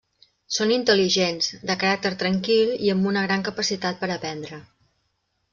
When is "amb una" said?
2.97-3.25